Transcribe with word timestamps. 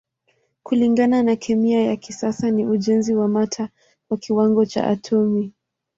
Kulingana 0.63 1.23
na 1.23 1.35
kemia 1.35 1.81
ya 1.81 1.95
kisasa 1.95 2.51
ni 2.51 2.65
ujenzi 2.65 3.15
wa 3.15 3.27
mata 3.27 3.69
kwa 4.07 4.17
kiwango 4.17 4.65
cha 4.65 4.87
atomi. 4.87 5.53